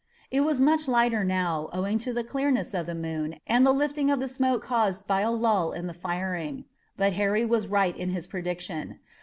It 0.31 0.41
was 0.41 0.59
much 0.59 0.87
lighter 0.87 1.23
now, 1.23 1.69
owing 1.73 1.99
to 1.99 2.11
the 2.11 2.23
clearness 2.23 2.73
of 2.73 2.87
the 2.87 2.95
moon 2.95 3.39
and 3.45 3.63
the 3.63 3.71
lifting 3.71 4.09
of 4.09 4.19
the 4.19 4.27
smoke 4.27 4.63
caused 4.63 5.05
by 5.05 5.21
a 5.21 5.29
lull 5.29 5.73
in 5.73 5.85
the 5.85 5.93
firing. 5.93 6.65
But 6.97 7.13
Harry 7.13 7.45
was 7.45 7.67
right 7.67 7.95
in 7.95 8.09
his 8.09 8.25
prediction. 8.25 8.97